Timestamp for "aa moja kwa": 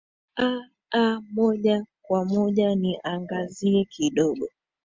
0.93-2.25